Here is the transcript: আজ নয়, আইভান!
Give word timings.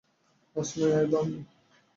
আজ 0.55 0.69
নয়, 0.77 0.93
আইভান! 0.99 1.27